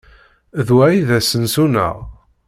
D 0.67 0.69
wa 0.75 0.83
ay 0.87 0.97
d 1.07 1.09
asensu-nneɣ? 1.17 1.95